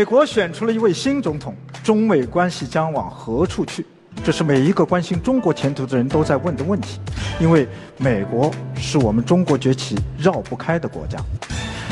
[0.00, 1.54] 美国选出了一位新总统，
[1.84, 3.84] 中美关系将往何处去？
[4.24, 6.98] 这是每一个关心中国前途的人都在问的问题，
[7.38, 11.18] 因为美国是我们中国崛起绕不开的国家，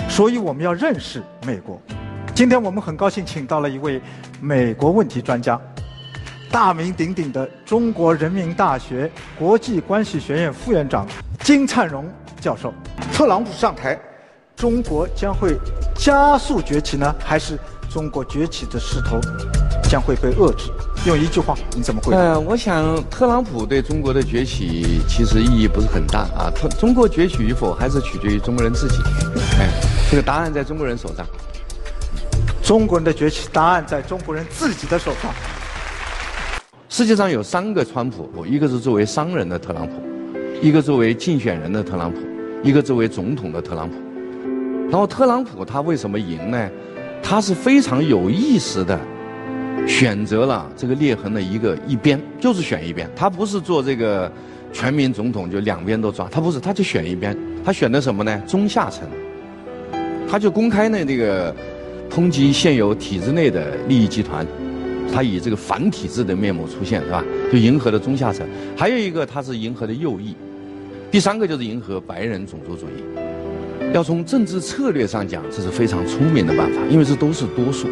[0.09, 1.79] 所以我们要认识美国。
[2.35, 4.01] 今天我们很高兴请到了一位
[4.41, 5.61] 美国问题专家，
[6.51, 11.07] 大名鼎鼎的中国人民大学国际关系学院副院长
[11.41, 12.07] 金灿荣
[12.41, 12.73] 教授。
[13.13, 14.01] 特朗普上台，
[14.57, 15.55] 中国将会
[15.95, 17.59] 加速崛起呢，还是
[17.91, 19.19] 中国崛起的势头
[19.85, 20.71] 将会被遏制？
[21.07, 22.19] 用一句话，你怎么回答？
[22.19, 26.51] 呃，我想特朗普对中国的崛起其实意义不是很大啊。
[26.55, 28.97] 特中国崛起与否，还是取决于中国人自己。
[29.59, 29.69] 哎，
[30.11, 31.27] 这个答案在中国人手上。
[32.63, 35.33] 中国人的崛起，答案在中国人自己的手上。
[36.91, 39.95] 世界上有三个川普，一个是作为商人的特朗普，
[40.61, 42.19] 一个作为竞选人的特朗普，
[42.63, 43.97] 一个作为总统的特朗普。
[44.91, 46.69] 然后特朗普他为什么赢呢？
[47.23, 48.99] 他是非常有意识的
[49.87, 53.09] 选择了这个裂痕的一个一边，就是选一边。
[53.15, 54.31] 他不是做这个
[54.73, 57.37] 全民总统就两边都抓，他不是，他就选一边。
[57.65, 58.43] 他选的什么呢？
[58.47, 59.09] 中下层。
[60.31, 61.55] 他就公开呢这个。
[62.11, 64.45] 抨击现有体制内的利益集团，
[65.13, 67.23] 他以这个反体制的面目出现，是吧？
[67.53, 68.49] 就迎合了中下层。
[68.75, 70.35] 还有一个，他是迎合的右翼。
[71.11, 73.28] 第三个就是迎合白人种族主义。
[73.95, 77.89] 要从政治策略上讲，这是非常聪明的办法，因为这都是多数。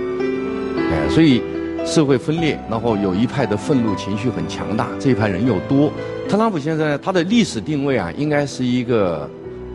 [0.77, 1.42] 哎，所以
[1.84, 5.91] 社会分裂，然后有一派的愤怒情绪很强大，这一派人又多。
[6.28, 9.28] 特朗普先生，他的历史定位啊，应该是一个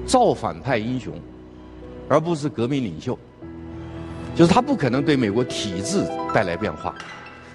[0.05, 1.13] 造反派英雄，
[2.08, 3.17] 而不是革命领袖。
[4.35, 6.95] 就是他不可能对美国体制带来变化，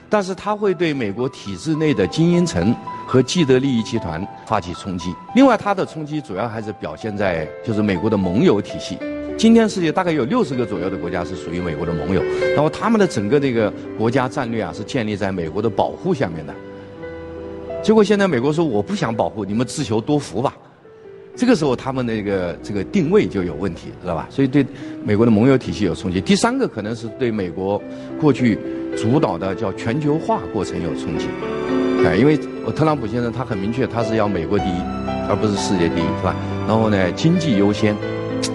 [0.09, 2.75] 但是他会对美国体制内的精英层
[3.07, 5.15] 和既得利益集团发起冲击。
[5.35, 8.99] 另外，他的冲击主要还是表现在就是美国的盟友体系。
[9.37, 12.23] 今天世界大概有六十个左右的国家是属于美国的盟友，
[12.55, 16.55] 然后他们的整个这个国家战略啊是建立在美国的保护下面的。
[17.83, 20.55] 结果现在美国说我不想保护，你们自求多福吧。
[21.37, 24.27] 这个时候，他们那个这个定位就有问题，知道吧？
[24.31, 24.65] 所以对
[25.05, 26.19] 美国的盟友体系有冲击。
[26.19, 27.81] 第三个可能是对美国
[28.19, 28.59] 过去
[28.97, 31.27] 主导的叫全球化过程有冲击，
[32.07, 32.39] 哎，因为
[32.75, 34.79] 特朗普先生他很明确，他是要美国第一，
[35.29, 36.35] 而不是世界第一，是吧？
[36.67, 37.95] 然后呢，经济优先，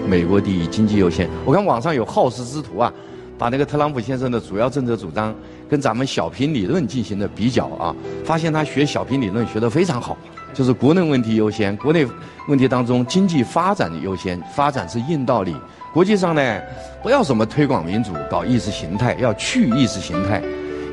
[0.08, 1.28] 美国第一，经济优先。
[1.44, 2.92] 我看网上有好事之徒啊，
[3.42, 5.34] 把那个特朗普先生的主要政策主张
[5.68, 7.92] 跟咱们小平理论进行了比较啊，
[8.24, 10.16] 发现他学小平理论学得非常好。
[10.54, 12.06] 就是国内问题优先，国内
[12.46, 15.56] 问题当中经济发展的优先，发展是硬道理。
[15.92, 16.60] 国际上呢，
[17.02, 20.40] 不要什么推广民主、搞意识形态，要去意识形态。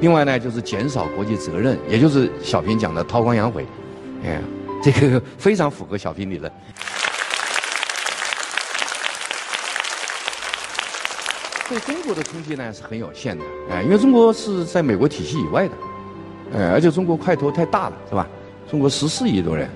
[0.02, 3.64] 另外呢，就是减少国际责任，也就是小平讲的韬光养晦。
[4.26, 4.42] 哎，
[4.82, 6.52] 这个 非常符合小平理论。
[11.70, 15.74] 对中国的冲击呢是很有限的，哎，因为中国是在美国体系以外的，
[16.58, 18.28] 哎，而且中国块头太大了，是吧？
[18.70, 19.70] 中国十四亿多人，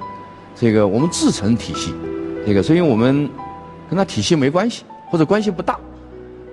[0.55, 1.93] 这个我们自成体系，
[2.47, 3.29] 这个所以我们
[3.87, 5.79] 跟他体系没关系，或者关系不大，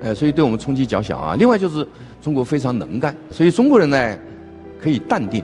[0.02, 1.36] 呃，所以对我们冲击较小啊。
[1.38, 1.88] 另外就是
[2.22, 4.18] 中国非常能干，所以中国人呢
[4.78, 5.42] 可以淡定，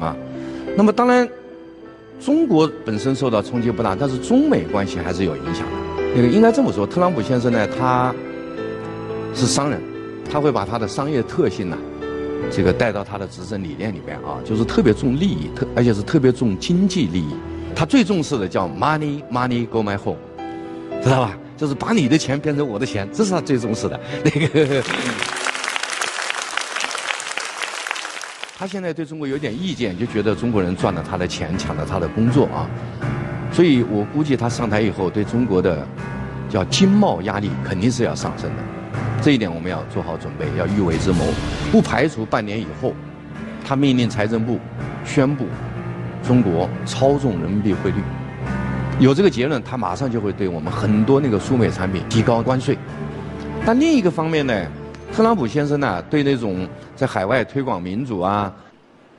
[0.00, 0.16] 啊。
[0.74, 1.28] 那么当然，
[2.20, 6.02] 中国本身受到冲击不大，但是中美关系还是有影响的。
[6.14, 8.14] 那个应该这么说，特朗普先生呢，他
[9.36, 9.80] 是商人，
[10.30, 11.76] 他会把他的商业特性呢。
[12.50, 17.34] 这个带到他的执政理念里边啊，就是特别重利益，特而且是特别重经济利益。
[17.74, 20.16] 他最重视的叫 money money go my home，
[21.02, 21.36] 知道吧？
[21.56, 24.00] 就是把你的钱变成我的钱，这是他最重视的。
[24.24, 24.82] 那个，
[28.56, 32.70] 他现在对中国有点意见，就觉得中国人赚了他的钱，抢了他的工作啊。
[33.52, 35.84] 所以我估计他上台以后，对中国的
[36.48, 38.62] 叫经贸压力肯定是要上升的。
[39.26, 41.24] 这一点我们要做好准备，要预为之谋，
[41.72, 42.92] 不排除半年以后，
[43.64, 44.56] 他命令财政部
[45.04, 45.46] 宣布
[46.22, 47.96] 中国操纵人民币汇率。
[49.00, 52.78] 有这个结论，他马上就会对我们很多那个输美产品提高关税。
[53.64, 54.64] 但另一个方面呢，
[55.12, 56.64] 特朗普先生呢，对那种
[56.94, 58.54] 在海外推广民主啊，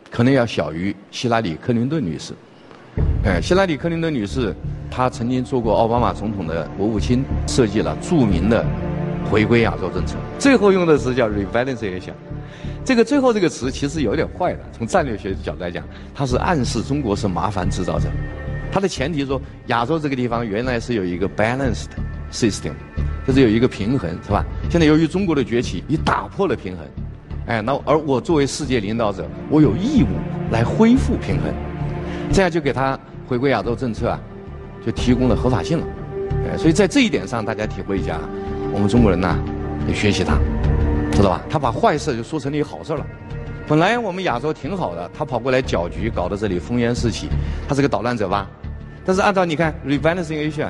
[0.10, 2.34] 可能要小于希拉里·克林顿女士。
[3.26, 4.56] 哎，希拉里·克林顿女士，
[4.90, 8.66] 她曾经做过奥巴马总统的国务卿，设计了著名的。
[9.30, 12.02] 回归亚洲政策，最后用的词叫 rebalancing。
[12.84, 15.84] 这个最后这个词其实有点坏的，从战略学的角度来讲，
[16.16, 18.08] 它是暗示中国是麻烦制造者。
[18.72, 21.88] 它的前提说，亚洲这个地方原来是有一个 balanced
[22.32, 22.72] system，
[23.28, 24.46] 就是有一个平衡，是吧？
[24.70, 26.86] 现在由于中国的崛起，你打破了平衡。
[27.48, 30.08] 哎，那而我作为世界领导者，我有义务
[30.52, 31.54] 来恢复平衡，
[32.32, 34.20] 这样就给他回归亚洲政策啊，
[34.86, 35.88] 就提供了合法性了。
[36.50, 38.20] 哎，所以在这一点上，大家体会一下。
[38.74, 39.38] 我们中国人呢，
[39.88, 40.38] 得学习他。
[41.12, 41.42] 知道吧？
[41.50, 43.04] 他把坏事就说成了一好事了。
[43.68, 47.28] 本来我们亚洲挺好的，他跑过来搅局，搞得这里烽烟四起，
[47.68, 48.48] 他是个捣乱者吧？
[49.04, 50.68] 但是按照你看，rebalancing Asia，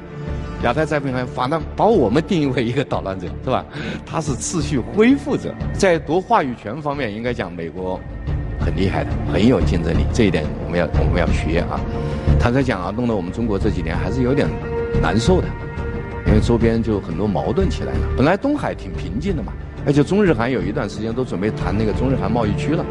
[0.63, 3.65] 亚太再平衡，反倒把我们定义为一个捣乱者，是吧？
[4.05, 7.99] 他是秩序恢复者，在夺话语权方面，应该讲美国
[8.57, 11.77] 很厉害的，很有竞争力，这一点我们要我们要学啊。
[12.39, 14.47] 坦率讲啊，弄得我们中国这几年还是有点
[15.01, 15.47] 难受的，
[16.27, 17.99] 因为周边就很多矛盾起来了。
[18.15, 19.53] 本来东海挺平静的嘛，
[19.85, 22.85] 而且中日韩有一段时间都准备谈那个中日韩贸易区了，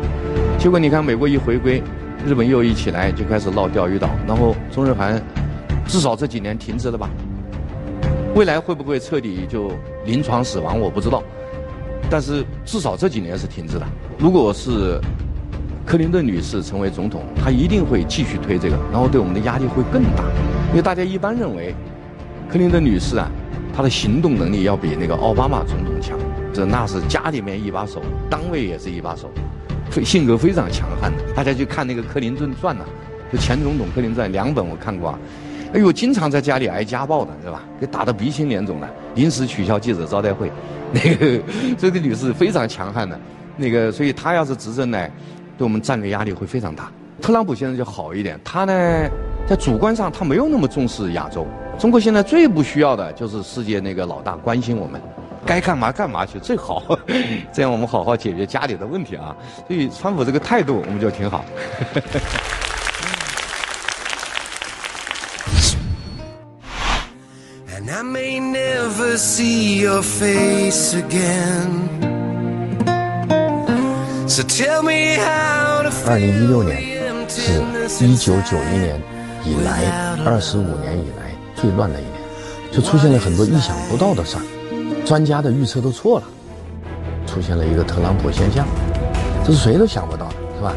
[0.58, 1.82] 结果你看美国一回归。
[2.26, 5.22] 日本又一起来就开始闹钓鱼岛，然后中日韩
[5.86, 7.08] 至少这几年停滞了吧？
[8.34, 9.70] 未来会不会彻底就
[10.04, 10.80] 临床死亡？
[10.80, 11.22] 我不知道，
[12.10, 13.86] 但是至少这几年是停滞的。
[14.18, 14.98] 如果是
[15.84, 20.24] 克林顿女士成为总统，她一定会继续推这个，然后对我们的压力会更大，
[20.70, 21.72] 因为大家一般认为
[22.50, 23.28] 克林顿女士啊，
[23.74, 26.18] 她的行动能力要比那个奥巴马总统强，
[26.52, 29.30] 这那是家里面一把手，单位也是一把手。
[30.04, 32.84] 性格非常强悍的，大家去看那个《克林顿传》呐，
[33.32, 35.18] 就前总统克林顿两本我看过啊。
[35.72, 37.62] 哎呦，经常在家里挨家暴的，是吧？
[37.80, 40.50] 给打得鼻青脸肿的，临时取消记者招待会。
[40.92, 41.42] 那个
[41.76, 43.18] 这个女士非常强悍的，
[43.56, 45.08] 那个所以她要是执政呢，
[45.58, 46.90] 对我们战略压力会非常大。
[47.20, 48.72] 特朗普现在就好一点，他呢
[49.46, 51.46] 在主观上他没有那么重视亚洲。
[51.78, 55.00] 中国现在最不需要的就是世界那个老大关心我们。
[55.46, 56.82] 该干嘛干嘛去最好，
[57.54, 59.34] 这样我们好好解决家里的问题啊。
[59.68, 61.44] 所以川普这个态度我们就挺好。
[76.08, 76.82] 二零一六年
[77.88, 79.00] 是一九九一年
[79.44, 79.84] 以来
[80.24, 81.25] 二十五年以来
[81.56, 82.14] 最乱的一年，
[82.70, 84.42] 就出现了很多意想不到的事儿。
[85.04, 86.26] 专家的预测都错了，
[87.26, 88.66] 出现了一个特朗普现象，
[89.44, 90.72] 这是谁都想不到的，是吧？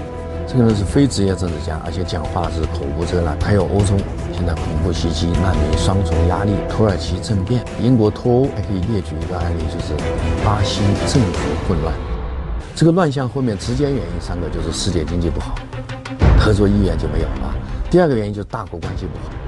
[0.47, 3.37] 这个人是非职业政治家，而且讲话是口无遮拦。
[3.39, 3.93] 还有欧洲
[4.33, 9.93] 现在恐怖袭击、难民双重压力、土耳其政变、英国脱欧，还可以列举一个案例，就是
[10.43, 11.93] 巴西政府混乱。
[12.75, 15.53] 这个乱象后面直接原因三个，就是世界经济不好，
[16.39, 17.53] 合作意愿就没有了。
[17.91, 19.38] 第二个原因就是大国关系不好。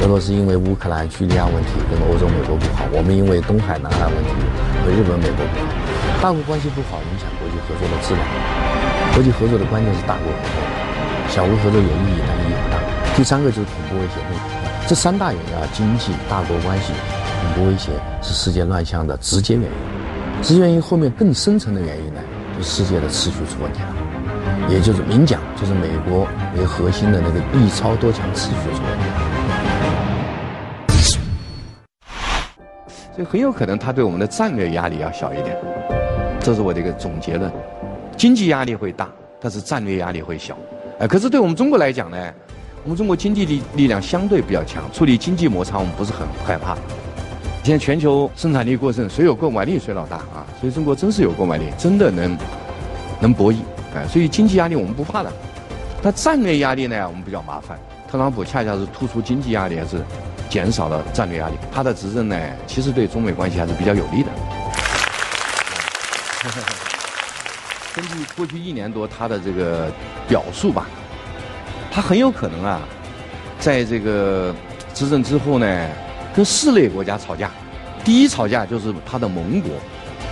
[0.00, 4.30] 俄罗斯因为乌克兰、叙利亚问题跟欧洲、美国不好，我们因为东海、南海问题
[4.84, 5.66] 和日本、美国不好，
[6.22, 8.22] 大国关系不好，影响国际合作的质量。
[9.14, 10.58] 国际合作的关键是大国合作，
[11.28, 12.78] 小国合作有意义，但意义不大。
[13.16, 14.44] 第三个就是恐怖威胁问题，
[14.86, 16.92] 这三大原因啊，经济、大国关系、
[17.40, 17.90] 恐怖威胁
[18.22, 19.70] 是世界乱象的直接原因。
[20.42, 22.20] 直接原因后面更深层的原因呢，
[22.56, 23.88] 就是世界的秩序出问题了，
[24.68, 26.26] 也就是明讲，就是美国
[26.56, 29.04] 为核心的那个一超多强秩序出问题。
[33.14, 35.56] 所以很有可能他对我们的战略压力要小一点，
[36.40, 37.50] 这是我的一个总结论。
[38.16, 39.08] 经济压力会大，
[39.40, 40.56] 但是战略压力会小。
[40.98, 42.18] 哎，可是对我们中国来讲呢，
[42.84, 46.76] 我们中国经济力力量相对比较强，处理经济摩擦我们不是很害怕。
[47.62, 50.46] 现在全球生产力过剩，谁有购买力谁老大啊！
[50.60, 52.38] 所以中国真是有购买力，真的能
[53.18, 53.56] 能博弈。
[53.94, 55.32] 哎，所以经济压力我们不怕的，
[56.02, 57.78] 但战略压力呢，我们比较麻烦。
[58.10, 60.02] 特朗普恰恰是突出经济压力还是？
[60.48, 62.38] 减少了战略压力，他的执政呢，
[62.68, 64.28] 其实对中美关系还是比较有利的。
[67.92, 69.90] 根据过去一年多他的这个
[70.28, 70.86] 表述吧，
[71.90, 72.80] 他很有可能啊，
[73.58, 74.54] 在这个
[74.94, 75.88] 执政之后呢，
[76.32, 77.50] 跟四类国家吵架。
[78.04, 79.72] 第一吵架就是他的盟国，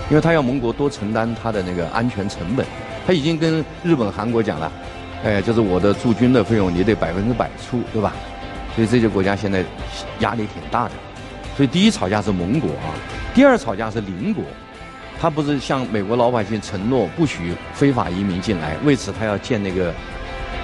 [0.09, 2.65] 因为他要盟国多承担他的那个安全成本。
[3.07, 4.73] 他已经跟日本、韩国讲了，
[5.25, 8.13] 哎，就是我的驻军的费用你得百分之百出，对吧？
[8.75, 9.65] 所以这些国家现在
[10.21, 10.93] 压力挺大的，
[11.57, 12.91] 所以第一吵架是盟国啊，
[13.35, 14.43] 第二吵架是邻国，
[15.21, 19.95] 他不是向美国老百姓承诺不许非法移民进来，为此他要建那个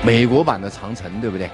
[0.03, 1.49] 美国版的长城，对不对？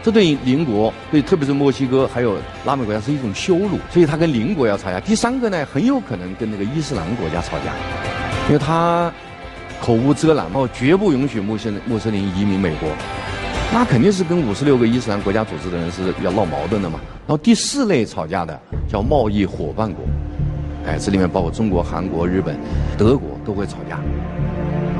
[0.00, 5.00] 这对邻国，对特别是墨西哥还有拉美国家是一种羞辱，所以他跟邻国要吵架。
[5.00, 7.72] 第三个呢，很有可能跟那个伊斯兰国家吵架，
[8.46, 9.12] 因为他
[9.80, 12.88] 口无遮拦，哦，绝不允许穆斯穆斯林移民美国。
[13.72, 16.98] 那肯定是跟五十六个伊斯兰国家组织的人是要闹矛盾的嘛。
[17.26, 18.58] 然后第四类吵架的
[18.88, 20.02] 叫贸易伙伴国，
[20.86, 22.58] 哎，这里面包括中国、韩国、日本、
[22.96, 23.98] 德国都会吵架。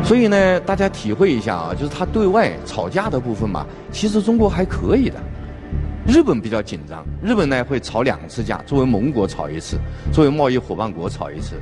[0.05, 5.17] 所以呢，大家体会一下啊，就是他对外吵架的部分嘛，其实中国还可以的。
[6.07, 9.77] 日本比较紧张，日本呢会吵两次架，作为盟国吵一次，
[10.13, 11.57] 作为贸易伙伴国吵一次。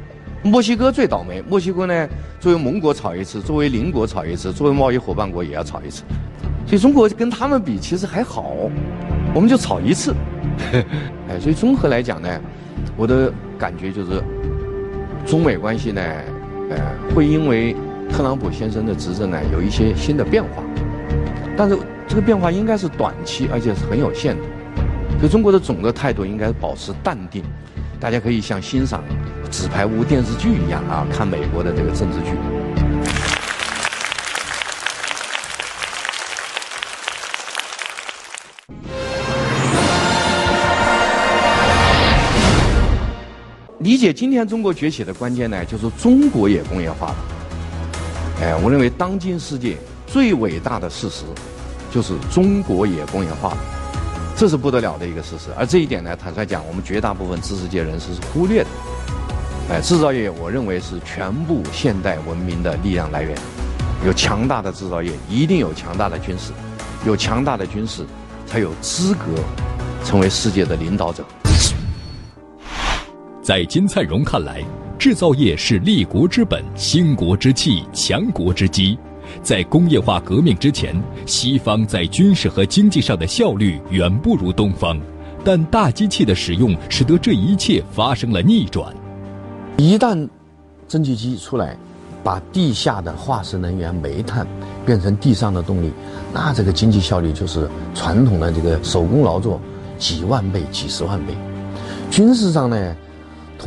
[0.46, 6.04] 墨西哥最倒霉，墨西哥呢作为盟国吵一次，作为邻国吵一次，作为贸易伙伴国也要吵一次。
[6.66, 8.54] 所以中国跟他们比其实还好，
[9.34, 10.14] 我们就吵一次，
[11.28, 12.28] 哎，所以综合来讲呢，
[12.96, 14.22] 我的感觉就是，
[15.26, 16.02] 中美关系呢
[16.70, 16.76] 呃，
[17.14, 17.74] 会因为
[18.10, 20.62] 特朗普先生的执政呢有一些新的变化，
[21.56, 21.76] 但是
[22.06, 24.42] 这个变化应该是短期，而且是很有限的。
[25.18, 27.42] 所以中国的总的态度应该保持淡定，
[27.98, 29.02] 大家可以像欣赏
[29.50, 32.36] 《纸牌屋》电视剧一样啊，看美国的这个政治剧。
[43.78, 47.16] 理解今天中国崛起的关键呢，就是中国也工业化了。
[48.42, 51.24] 哎，我认为当今世界最伟大的事实，
[51.90, 53.58] 就是中国也工业化了，
[54.36, 55.50] 这是不得了的一个事实。
[55.56, 58.68] 而这一点呢，坦率讲，我们绝大部分知识界人士是忽略的。
[59.70, 63.34] 哎，制造业，我认为是全部现代文明的力量来源。
[64.04, 66.52] 有强大的制造业，一定有强大的军事，
[67.06, 68.04] 有强大的军事，
[68.46, 69.24] 才有资格
[70.04, 71.24] 成为世界的领导者。
[73.42, 74.62] 在金灿荣看来，
[74.98, 78.98] 制造业是立国之本、兴国之器、强国之基。
[79.46, 84.98] 在工业化革命之前，西方在军事和经济上的效率远不如东方，
[85.44, 88.92] 但大机器的使用使得这一切发生了逆转。
[89.76, 90.28] 一旦
[90.88, 91.76] 蒸汽机出来，
[92.24, 94.44] 把地下的化石能源煤炭
[94.84, 95.92] 变成地上的动力，
[96.34, 99.60] 那这个经济效率就是传统的这个手工劳作
[99.96, 101.32] 几万倍、几十万倍。
[102.10, 102.96] 军事上呢？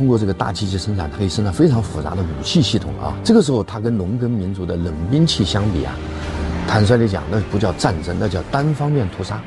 [0.00, 3.14] 通过这个大机器生产，它可以生产非常复杂的武器系统啊。
[3.22, 5.94] 这个时候，它跟农耕民族的冷兵器相比啊，
[6.66, 9.38] 坦率地讲，那不叫战争，那叫单方面屠杀。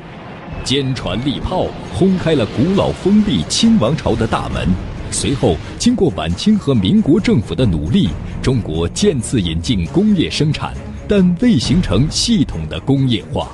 [0.62, 4.68] 坚船利炮轰开了古老封闭清王朝的大门。
[5.10, 10.72] 随后，经过晚清和民国政府的努力，中国渐次引进工业生产，
[11.08, 13.48] 但未形成系统的工业化。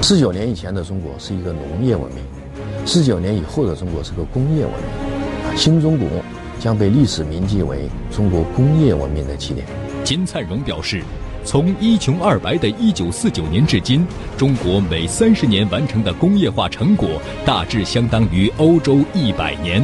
[0.00, 2.24] 四九年以前的中国是一个农业文明，
[2.86, 5.07] 四九年以后的中国是个工业文明。
[5.56, 6.08] 新中国
[6.60, 9.66] 将被历史铭记为中国工业文明的起点。
[10.04, 11.02] 金灿荣表示，
[11.44, 19.82] 从一穷二白的一九四九年至今，中国每三十年完成的工业化成果，大致相当于欧洲一百年。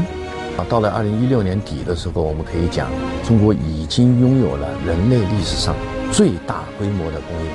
[0.57, 2.89] 啊，到了二零一六年底的时候，我们可以讲，
[3.27, 5.75] 中国已经拥有了人类历史上
[6.13, 7.51] 最大规模的工业。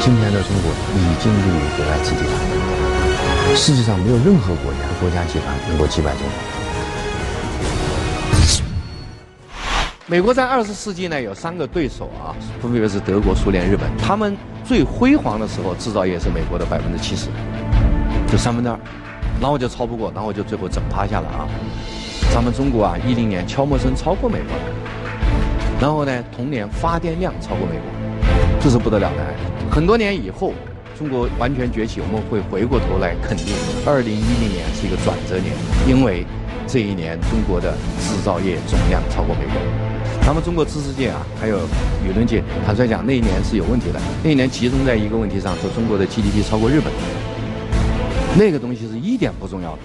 [0.00, 6.61] 今天的中国已经入于格莱茨集团，世界上没有任何国家国家集团能够击败中国。
[10.06, 13.88] 美国在二十世纪呢有三个对手啊，分别是德国、苏联、日本。
[13.96, 17.28] 他们最辉煌的时候，制造业是美国的百分之七十，
[18.26, 18.76] 就三分之二，
[19.40, 21.46] 然后就超不过，然后就最后整趴下了啊。
[22.34, 24.64] 咱们中国啊，一零年悄没声超过美国了，
[25.80, 27.84] 然后呢，同年发电量超过美国，
[28.60, 29.24] 这是不得了的。
[29.70, 30.52] 很多年以后，
[30.98, 33.54] 中国完全崛起，我们会回过头来肯定，
[33.86, 35.54] 二零一零年是一个转折年，
[35.86, 36.26] 因为
[36.72, 39.52] 这一年中国的制造业总量超过美国。
[40.22, 41.58] 咱们中国知识界啊，还有
[42.02, 44.00] 舆论界，坦率讲，那一年是有问题的。
[44.24, 46.90] 那一年集中在一个问题上，说中国的 GDP 超过日本，
[48.38, 49.78] 那个东西是一点不重要的，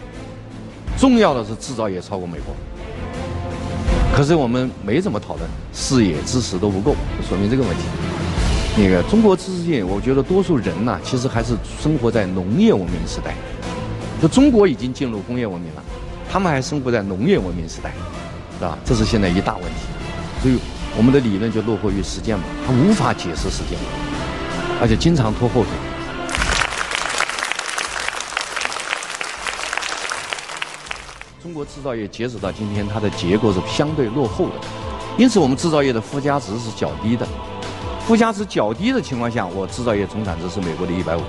[0.97, 2.55] 重要的是制造业超过美国。
[4.15, 6.95] 可是我们没怎么讨论，视野知识都不够，
[7.27, 7.83] 说明这个问题。
[8.77, 13.33] 那个中国知识界，我觉得多数人呢，其实还是生活在农业文明时代。
[14.21, 15.83] 就中国已经进入工业文明了，
[16.29, 17.91] 他们还生活在农业文明时代，
[18.59, 18.77] 是吧？
[18.85, 19.79] 这是现在一大问题。
[20.41, 20.59] 所以，
[20.95, 23.77] 我们的理论就落后于实践嘛，它无法解释实践，
[24.81, 25.71] 而且经常拖后腿。
[31.41, 34.55] 中国制造业截止到今天，它的结构是相对落后的，
[35.17, 37.25] 因此我们制造业的附加值是较低的。
[38.05, 41.21] 附加值较低的情况下，我制造业总产值是美国的一百五，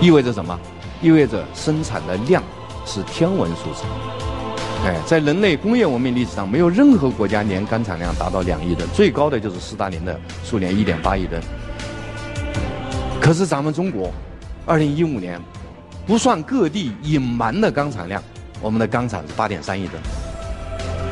[0.00, 0.58] 意味着什么？
[1.02, 2.40] 意味着生产的量
[2.84, 3.84] 是天文数字。
[4.84, 11.40] 哎，在人类工业文明历史上，没有任何国家年钢产量达到两亿吨，最高的就是斯大林的苏联一点八亿吨。
[13.20, 14.10] 可是咱们中国，
[14.66, 15.40] 二零一五年，
[16.04, 18.20] 不算各地隐瞒的钢产量，
[18.60, 20.02] 我们的钢产是八点三亿吨。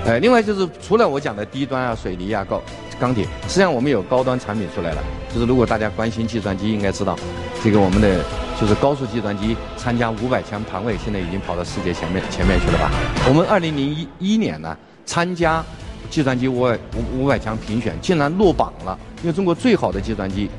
[0.07, 2.61] 哎，另外就是除了我讲的低端啊，水泥啊，高
[2.99, 5.03] 钢铁，实际上我们有高端产品出来了。
[5.33, 7.17] 就是如果大家关心计算机，应该知道，
[7.63, 8.25] 这个我们的。
[8.61, 12.91] 就是高速计算机参加五百强排位，现在已经跑到世界前面前面去了吧？
[13.27, 14.77] 我们二零零一一年呢，
[15.07, 15.65] 参加
[16.11, 18.99] 计算机五百五五百强评选，竟然落榜了。
[19.23, 20.51] 因为中国最好的计算机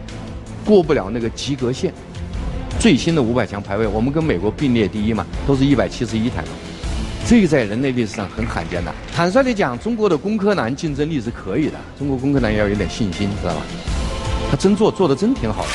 [0.66, 1.94] 过不了那个及格线。
[2.80, 6.48] 最新的五百强排位，我们跟美国并列第一嘛，都是一百七十一台嘛。
[7.28, 8.92] 这个在人类历史上很罕见的。
[9.14, 11.74] 坦率地讲，中国的工科男竞争力是可以的。
[12.00, 13.62] 中国工科男要有点信心，知道吧？
[14.50, 15.70] 他真做做的真挺好的。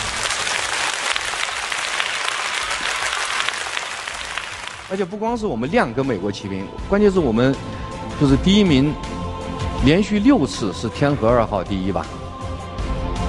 [4.88, 7.54] 而且不光是我们量跟美国齐平，关键是我们
[8.20, 8.94] 就是第一名
[9.84, 12.06] 连续六次是天河二号第一吧。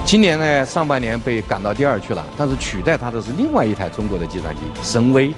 [0.04, 5.34] 今年呢，上半年被赶到第二去了，但是取代它的是另外一台中国的计算机神威，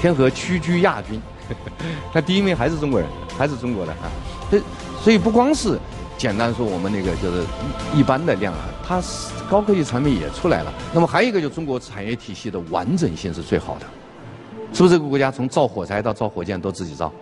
[0.00, 1.20] 天河屈居亚军。
[2.12, 4.10] 那第一名还是中国人，还是中国的啊。
[4.50, 4.60] 这，
[5.02, 5.78] 所以不光是
[6.18, 7.44] 简单说我们那个就是
[7.94, 10.72] 一般的量啊，它是高科技产品也出来了。
[10.92, 13.86] 那么还有一个，就中国产业体系的完整性是最好的。
[14.72, 17.12] 是不是这个国家从造火柴到造火箭都自己造？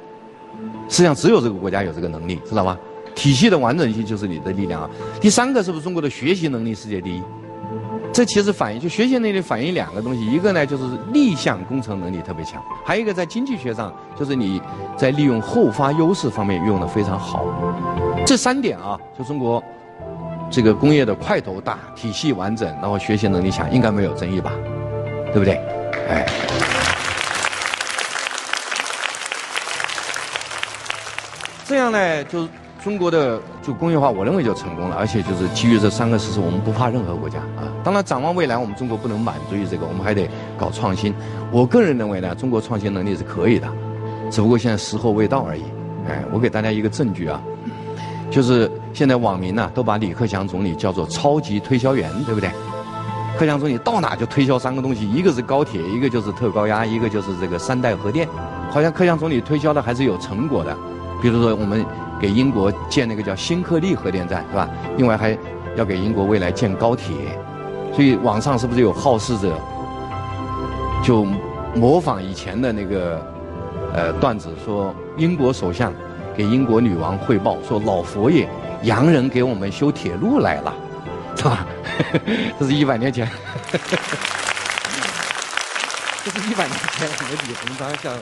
[0.88, 2.76] 实际上只有这个国家有这个能力，知道吗？
[3.14, 4.90] 体系的完整性就是你的力量啊。
[5.20, 7.22] 第三个是不是中国的学习能力世界第一？
[8.12, 14.60] 这其实反映就学习能力反映两个东西，一个呢就是立项工程能力特别强，还有一个在经济学上就是你
[14.96, 17.46] 在利用后发优势方面用的非常好。
[18.26, 19.62] 这三点啊，就中国
[20.50, 24.52] 这个工业的块头大、体系完整，然后学习能力强，应该没有争议吧？
[25.32, 25.54] 对不对？
[26.08, 26.69] 哎。
[31.70, 32.48] 这样呢，就
[32.82, 37.70] 中国的就工业化，我认为就成功了，而且就是基于这三个事实，我们不怕任何国家啊。
[37.84, 41.14] 当然，展望未来，我们中国不能满足于这个，我们还得搞创新。
[41.52, 43.68] 我个人认为呢，中国创新能力是可以的，
[44.32, 45.62] 只不过现在时候未到而已。
[46.08, 47.40] 哎，我给大家一个证据啊，
[48.32, 52.50] 就是现在网民呢都把李克强总理叫做超级推销员，对不对？
[53.38, 58.28] 克强总理到哪就推销三个东西，一个是高铁，一个就是特高压，一个就是这个三代核电。
[58.72, 60.76] 好像克强总理推销的还是有成果的。
[61.20, 61.84] 比如说，我们
[62.20, 64.68] 给英国建那个叫新克利核电站，是吧？
[64.96, 65.36] 另外还
[65.76, 67.14] 要给英国未来建高铁，
[67.94, 69.58] 所以网上是不是有好事者
[71.02, 71.26] 就
[71.74, 73.24] 模仿以前的那个
[73.94, 75.92] 呃段子，说英国首相
[76.36, 78.48] 给英国女王汇报说老佛爷
[78.82, 80.74] 洋人给我们修铁路来了，
[81.36, 81.66] 是吧？
[82.58, 83.28] 这是一百年前，
[86.24, 88.12] 这是一百年前我们李鸿章向。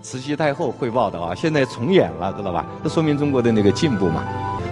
[0.00, 2.66] 慈禧太后汇报的啊，现在重演了，知道吧？
[2.82, 4.22] 这说明中国的那个进步嘛。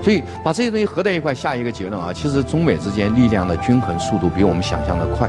[0.02, 5.26] 所以把这些东西合在一块，下一个结论啊，其实中美之间力量的均衡速度比我们想象的快，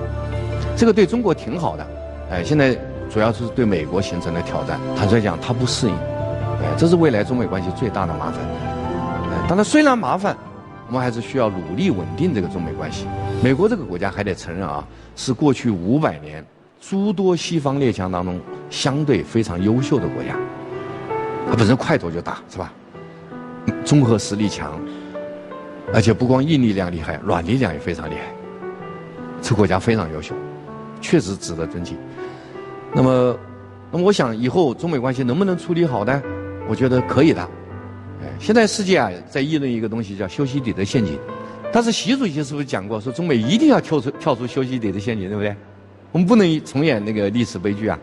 [0.75, 1.87] 这个对中国挺好的。
[2.31, 2.77] 哎，现在
[3.09, 4.77] 主要是对美国形成的挑战。
[4.97, 8.35] 坦率讲，他不适应，哎，这是未来中美关系最大的麻烦。
[9.31, 10.35] 哎，当然虽然麻烦，
[10.87, 13.05] 我们还是需要努力稳定这个中美关系。
[13.41, 16.45] 美国这个国家还得承认啊，是过去五百年。
[16.89, 20.37] 诸多西方列强当中，相对非常优秀的国家，
[21.49, 22.73] 它本身块头就大，是吧？
[23.85, 24.77] 综合实力强，
[25.93, 28.21] 而且不光硬力量厉害，软力量也非常厉害。
[29.41, 30.35] 这国家非常优秀，
[30.99, 31.97] 确实值得尊敬。
[32.93, 33.37] 那么，
[33.89, 36.21] 那么我想以后中美关系能不能处理好呢？
[36.67, 37.41] 我觉得可以的。
[38.21, 41.17] 哎，现在世界啊在议论一个东西叫修昔底德陷阱，
[41.71, 45.55] 但是习主席是不是讲过说中美一定要跳出跳出修昔底德陷阱，对不对？
[46.13, 47.97] 我们不能重演那个历史悲剧啊！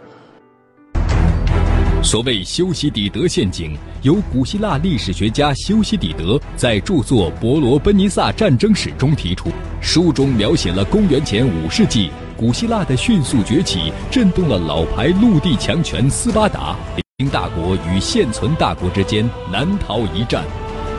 [2.03, 9.49] 所谓修昔底德陷阱，由古希腊历史学家修昔底德在著作《伯罗奔尼撒战争史》中提出。
[9.81, 16.75] 书中描写了公元前五世纪古希腊的迅速崛起，震动了老牌陆地强权斯巴达，
[17.18, 20.44] 领大国与现存大国之间难逃一战。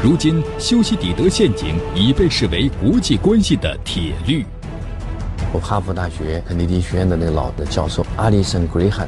[0.02, 4.46] 如今，修昔底德陷阱已被视为国际关系的铁律。
[5.54, 9.08] 我哈佛大学肯尼迪学院的那个老的教授阿里森·格雷汉，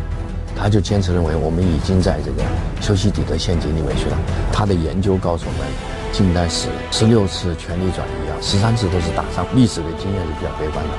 [0.56, 2.43] 他就坚持认为我们已经在这个
[2.82, 4.17] 修昔底德陷阱里面去了。
[4.52, 5.67] 他的研究告诉我们，
[6.12, 10.91] 近代史十六次权力转移啊，十三次都是打仗，历史的经验是比较悲观的。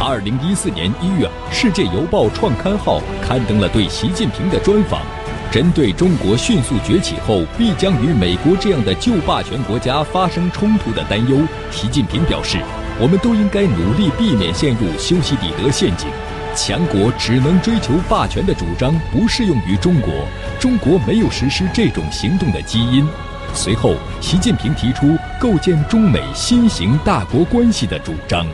[0.00, 5.00] 二零一四年一月，《世界邮报》创刊号刊登了对习近平的专访，
[5.50, 11.38] 针对中国迅速崛起后必将与美国这样的旧霸权国家发生冲突的担忧，
[11.70, 12.58] 习近平表示。
[13.00, 16.08] 我们都应该努力避免陷入修昔底德陷阱。
[16.56, 20.12] 强国只能追求霸权的主张不适用于中国，
[20.58, 23.06] 中国没有实施这种行动的基因。
[23.54, 28.44] 随后，习近平提出构建中美新型大国关系的主张。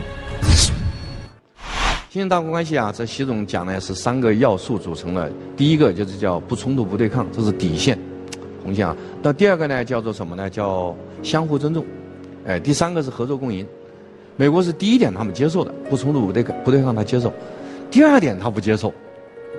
[2.09, 5.31] 新型大国关系啊，这习总讲的是三个要素组成的。
[5.57, 7.97] 第一个就是叫不冲突不对抗，这是底线，
[8.63, 8.95] 红线啊。
[9.23, 10.47] 到第二个呢，叫做什么呢？
[10.49, 11.83] 叫相互尊重。
[12.45, 13.67] 哎，第三个是合作共赢。
[14.37, 17.31] 美国是第一点，他们接受的不冲突不对，不对抗他接受。
[17.89, 18.93] 第二点他不接受，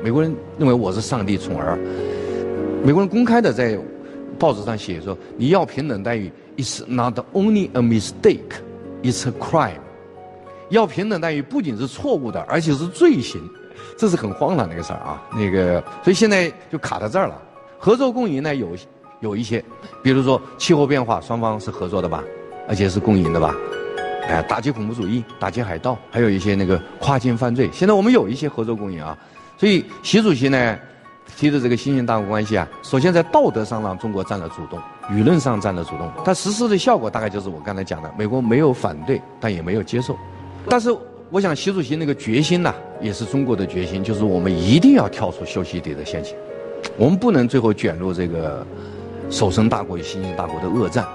[0.02, 1.78] 美国人认为我是上帝宠儿。
[2.84, 3.78] 美国人公开的在
[4.38, 8.60] 报纸上写说，你要平等待遇，it's not only a mistake,
[9.02, 9.80] it's a crime。
[10.68, 13.40] 要平等待遇不仅是错误的，而且是罪行，
[13.96, 15.22] 这是很荒唐的一个事儿啊。
[15.32, 17.40] 那个，所以现在就卡在这儿了。
[17.78, 18.76] 合作共赢呢，有
[19.20, 19.64] 有一些，
[20.02, 22.22] 比如说气候变化，双方是合作的吧，
[22.68, 23.54] 而且是共赢的吧。
[24.28, 27.70] 哎，打击恐怖主义，打击海盗，还有一些那个跨境犯罪。
[27.72, 29.16] 现在我们有一些合作共赢啊，
[29.56, 30.78] 所以习主席呢，
[31.36, 40.18] 提的这个新型大国关系啊，首先在道德上让中国占了主动，舆论上占了主动，但实施的效果大概就是我刚才讲的，美国没有反对，但也没有接受。
[40.68, 40.90] 但是
[41.30, 46.34] 我想习主席那个决心呐，也是中国的决心，就是我们一定要跳出修昔底德陷阱，
[46.96, 48.66] 我们不能最后卷入这个
[49.30, 51.06] 首生大国与新兴大国的恶战。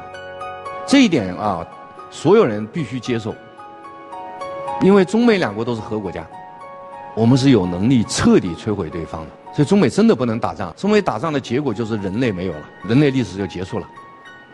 [0.87, 1.65] 这一点啊，
[2.11, 3.33] 所有人必须接受，
[4.81, 6.27] 因为中美两国都是核国家。
[7.15, 10.73] 我们是有能力彻底摧毁对方的，所以中美真的不能打仗。
[10.77, 13.87] 中美打仗的结果就是人类没有了，人类历史就结束了。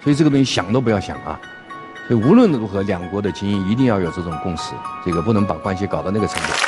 [0.03, 1.39] 所以这个东西想都不要想啊！
[2.07, 6.66] 所以无论如何，两国的精英一定要有这种共识，这个不能把关系搞到那个程度。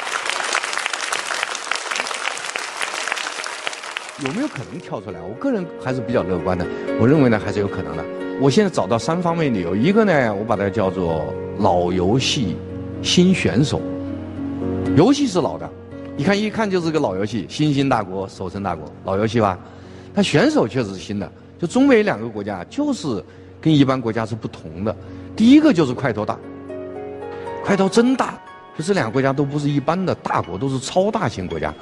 [4.26, 5.20] 有没有可能跳出来？
[5.22, 6.66] 我个人还是比较乐观的。
[7.00, 8.04] 我认为呢，还是有可能的。
[8.42, 12.58] 我现在找到三方面理由，一个呢，我把它叫做老游戏
[13.02, 13.82] 新选手，
[14.98, 15.70] 游戏是老的。
[16.18, 19.58] 你看，一看就是个老游戏，新兴大国、首生大国，老游戏吧。
[20.14, 23.24] 但选手确实是新的，就中美两个国家就是
[23.62, 24.94] 跟一般国家是不同的。
[25.34, 26.38] 第一个就是块头大，
[27.64, 28.38] 块头真大，
[28.78, 31.74] 就这两个国家都不是一般的大国，都是超大型国家。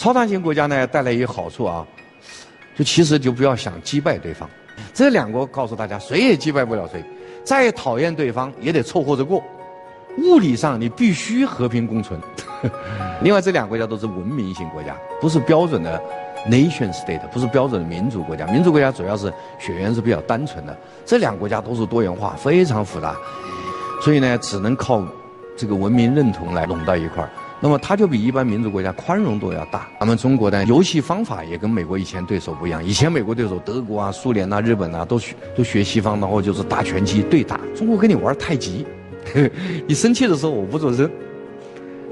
[0.00, 1.86] 超大型国家呢带来一个好处啊，
[2.74, 4.48] 就其实就不要想击败对方。
[4.94, 7.04] 这两国告诉大家，谁也击败不了谁，
[7.44, 9.44] 再讨厌对方也得凑合着过。
[10.16, 12.18] 物理上你必须和平共存。
[13.20, 16.00] 另外，这两个国家都是文明型国家，不是标准的
[16.48, 18.46] nation state，不是标准的民主国家。
[18.46, 23.14] 民主国家主要是血缘是比较单纯的，这两个国家都是多元化，非常复杂，
[24.00, 25.04] 所以呢，只能靠
[25.58, 27.28] 这个文明认同来拢到一块儿。
[27.62, 29.86] 那么，它就比一般民主国家宽容度要大。
[30.00, 32.82] 咱们中国的游戏方法也跟美国以前对手不一样。
[32.82, 37.60] 以前美国对手德国啊、苏联呐、日本呐，都学都学西方，然后就是打拳击对打。
[37.76, 38.86] 中国跟你玩太极，
[39.86, 41.10] 你生气的时候我不做声。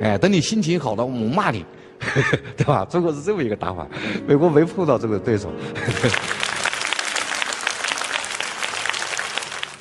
[0.00, 1.64] 哎，等你心情好了，我骂你，
[2.56, 2.84] 对吧？
[2.84, 3.86] 中国是这么一个打法，
[4.28, 5.50] 美国没碰到这个对手。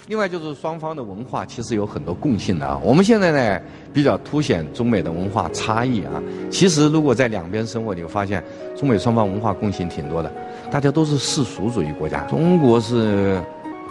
[0.08, 2.80] 另外就是双方的文化其实有很多共性的啊。
[2.82, 3.62] 我们现在呢
[3.94, 6.24] 比较凸显中美的文化差异啊。
[6.50, 8.42] 其实如果在两边生活，你会发现
[8.74, 10.32] 中美双方文化共性挺多的。
[10.72, 13.42] 大家都是世俗主义国家，中国是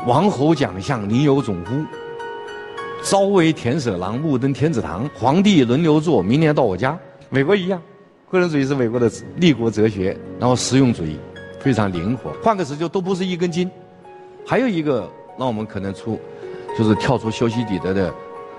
[0.07, 1.85] 王侯将相宁有种乎？
[3.03, 5.09] 朝为田舍郎，暮登天子堂。
[5.15, 6.99] 皇帝轮流坐，明年到我家。
[7.29, 7.81] 美国一样，
[8.31, 11.19] 个人主义是美国的立国哲学，然后实用主义
[11.61, 12.33] 非常灵活。
[12.43, 13.71] 换个词就都不是一根筋。
[14.47, 16.19] 还有一个那我们可能出，
[16.77, 18.13] 就是跳出修昔底德的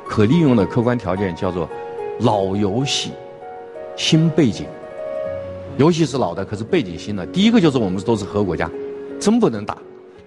[0.07, 1.69] 可利用的客观条件，叫做
[2.19, 3.11] 老游戏
[3.95, 4.65] 新背景。
[5.77, 7.25] 游戏是老的，可是背景新的。
[7.27, 8.69] 第一个就是我们都是核国家，
[9.19, 9.77] 真不能打。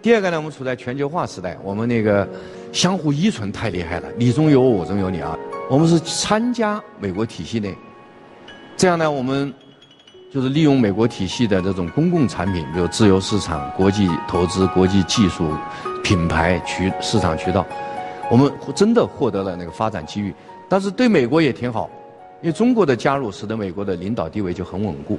[0.00, 2.28] 第二个呢，我们处在全球化时代，我们那个。
[2.72, 5.36] 相互依存太厉害了，你中有我，我中有你啊！
[5.68, 7.74] 我们是参加美国体系内，
[8.76, 9.52] 这样呢，我们
[10.32, 15.52] 就是利用美国体系的这种公共产品，比如自由市场、国际投资、国际技术、
[16.04, 17.66] 品牌渠市场渠道，
[18.30, 20.32] 我们真的获得了那个发展机遇。
[20.68, 21.90] 但是对美国也挺好，
[22.42, 25.18] 因为中国的加入使得美国的领导地位就很稳固，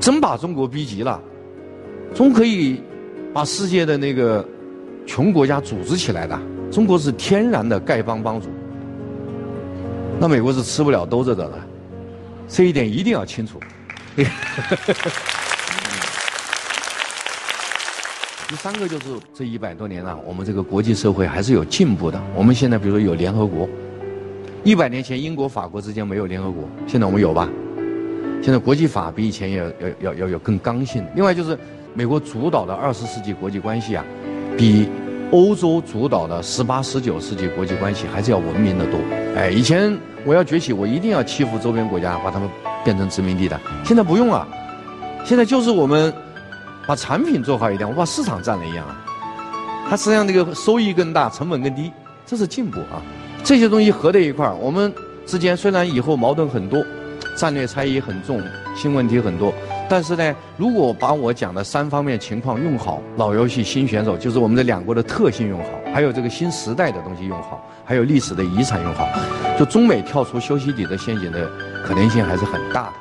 [0.00, 1.20] 真把中国逼急了，
[2.12, 2.82] 中可以
[3.32, 4.44] 把世界的那个
[5.06, 6.36] 穷国家组织起来的。
[6.68, 8.48] 中国是天然的丐帮帮主，
[10.18, 11.58] 那美国是吃不了兜着走的，
[12.48, 13.60] 这一点一定要清楚。
[18.48, 22.22] 第三个就是这一百多年了，我们这个国际社会还是有进步的。
[22.34, 23.68] 我们现在比如说有联合国，
[24.62, 27.48] 一百年前英国、法国之间没有联合国，现在我们有吧？
[28.42, 31.06] 现在国际法比以前要要要要有更刚性。
[31.14, 31.58] 另外就是
[31.94, 34.04] 美国主导的二十世纪国际关系啊，
[34.56, 34.88] 比。
[35.32, 39.00] 欧洲主导的十八、十九世纪国际关系还是要文明的多。
[39.34, 42.46] 哎，以前我要崛起，我一定要欺负周边国家，把他们
[42.84, 43.60] 变成殖民地的。
[43.84, 44.46] 现在不用了，
[45.24, 46.12] 现在就是我们
[46.86, 48.98] 把产品做好一点，我把市场占了一样啊。
[49.88, 51.92] 它实际上这个收益更大，成本更低，
[52.24, 53.02] 这是进步啊。
[53.44, 54.92] 这些东西合在一块儿，我们
[55.26, 56.82] 之间虽然以后矛盾很多，
[57.36, 58.40] 战略差异很重，
[58.76, 59.52] 新问题很多。
[59.92, 69.06] 但是呢，如果把我讲的三方面情况用好，老游戏新选手就是我们这两国的特性用好，还有这个新时代的东西用好，还有历史的遗产用好，
[69.58, 71.46] 就中美跳出修昔底的陷阱的
[71.84, 72.92] 可能性还是很大的。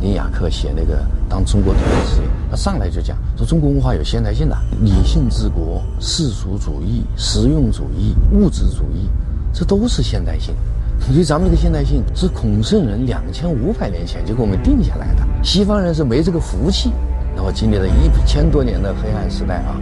[0.00, 0.96] 丁·雅克写那个
[1.28, 9.08] 《当中国统一时他上来就讲说中国文化有现代性的，理性治国、世俗主义、实用主义、物质主义。
[9.52, 10.54] 这都是现代性，
[11.00, 15.26] 所以咱们这个现代性是孔圣人两千五百年前就给我们定下来的。
[15.42, 16.92] 西方人是没这个福气，
[17.34, 19.74] 然后经历了一千多年的黑暗时代啊。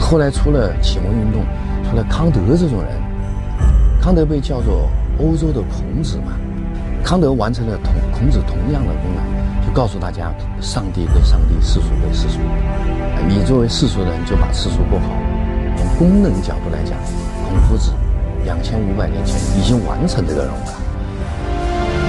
[0.00, 1.44] 后来出了启蒙运动，
[1.88, 2.88] 出了康德这种人，
[4.00, 6.32] 康德被叫做欧洲的孔子嘛，
[7.04, 12.38] 康德完成了同孔子同样的功能，就告诉大家，上帝归上帝，世俗归世俗。
[13.28, 15.06] 你作为世俗人，就把世俗过好。
[15.76, 16.96] 从功能角度来讲，
[17.48, 17.92] 孔夫子
[18.44, 20.72] 两千五百年前已经完成这个任务了。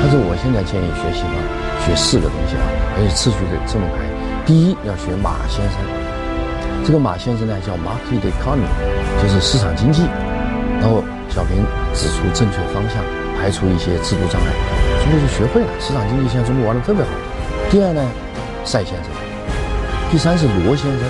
[0.02, 1.40] 但是我现在建议学习呢，
[1.86, 2.64] 学四个东西啊，
[2.96, 4.04] 而且次序得这么排。
[4.46, 5.80] 第一要学马先生，
[6.86, 8.68] 这个马先生呢叫 market economy，
[9.22, 10.04] 就是市场经济。
[10.80, 13.00] 然后小平指出正确方向，
[13.38, 14.54] 排除一些制度障碍，
[15.02, 16.30] 中国就学会了市场经济。
[16.30, 17.10] 现在中国玩的特别好。
[17.70, 18.02] 第二呢，
[18.64, 19.12] 赛先生。
[20.12, 21.02] 第三是罗先生，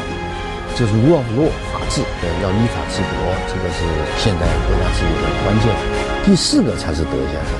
[0.76, 3.12] 就是 rule of law 法治，对，要依法治国，
[3.48, 3.84] 这个是
[4.18, 5.76] 现代国家治理的关键。
[6.24, 7.52] 第四个才是德先生。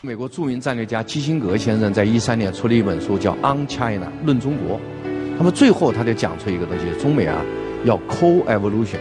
[0.00, 4.78] 美国著名战略家基辛格先生在一三年出了一本书，叫《On China》，论中国。
[5.36, 7.42] 那么最后他就讲出一个东西：中美啊
[7.84, 8.98] 要 co-evolution，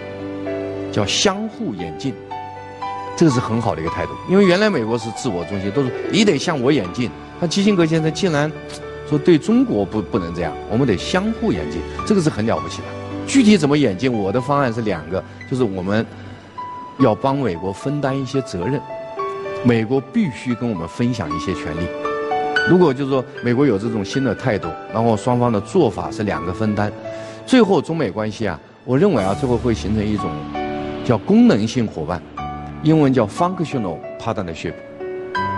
[0.92, 2.14] 叫相互演进。
[3.18, 7.10] 这个是很好的一个态度，因为原来美国是自我中心，都是你得向我演进。
[7.42, 8.52] 那基辛格先生竟然
[9.10, 12.88] 说对中国不不能这样，我们得相互演进，这个是很了不起的。
[13.26, 14.14] 具体怎么演进？
[14.14, 16.06] 我的方案是两个，就是我们
[17.00, 18.80] 要帮美国分担一些责任。
[19.64, 21.88] 美国必须跟我们分享一些权利。
[22.70, 26.92] 如果就是说美国有这种新的态度，然后双方的做法是两个分担，
[27.46, 30.30] 最后中美关系啊，我认为啊，最后会形成一种
[31.04, 32.22] 叫功能性伙伴，
[32.84, 34.74] 英文叫 functional partnership。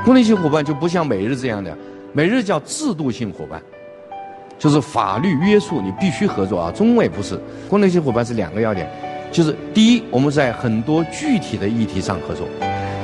[0.06, 1.76] 功能性伙伴就不像美日这样的，
[2.14, 3.62] 美日叫制度性伙伴，
[4.58, 6.72] 就是法律约束你必须合作啊。
[6.72, 8.90] 中美不是，功能性伙伴是两个要点，
[9.32, 12.46] 就是第一，我们在很多具体的议题上合作；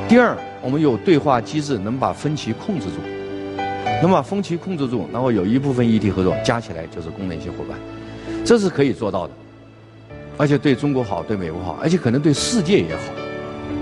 [0.08, 0.36] 第二。
[0.62, 2.94] 我们有对话机制，能把分歧控制住，
[4.02, 7.78] 能把分歧控制住，然后有一部分议题合作，加起来就是功能性伙伴，
[8.44, 9.32] 这是可以做到的，
[10.36, 13.02] 而且对中国好，对美国好，而且可能对世界也好。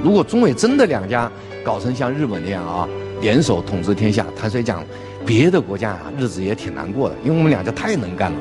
[0.03, 1.31] 如果中美真的两家
[1.65, 2.89] 搞成像日本那样啊，
[3.21, 4.85] 联手统治天下，坦率讲。
[5.27, 8.39] 别的国家啊，日子也挺难过的，因为我们两家太能干了。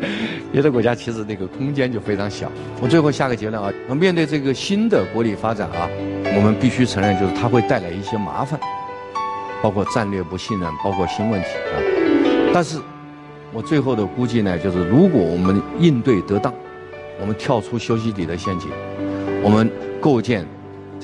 [0.52, 2.52] 别的国家其实那个空间就非常小。
[2.78, 5.88] 我最后下个结论啊，那面对这个新的国力发展啊，
[6.36, 8.60] 我们必须承认，就是它会带来一些麻烦，
[9.62, 11.80] 包括战略不信任，包括新问题啊。
[12.52, 12.80] 但是，
[13.50, 16.52] 我最后的估计呢，就是如果我们应对得当，
[17.18, 18.68] 我们跳出修昔底德陷阱，
[19.42, 20.46] 我们构建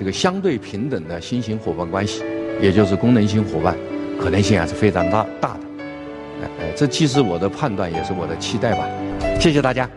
[0.03, 2.25] 这个相对平等的新型伙伴关系，
[2.61, 3.77] 也就是功能性伙伴。
[4.19, 5.61] 可能性还是非常大大的，
[6.59, 8.85] 哎，这既是我的判断，也是我的期待吧。
[9.39, 9.89] 谢谢大家。